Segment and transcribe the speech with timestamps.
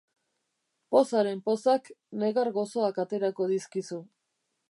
[0.95, 1.91] Pozaren pozak
[2.25, 4.01] negar gozoak aterako dizkizu.